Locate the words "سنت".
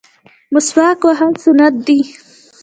1.43-1.73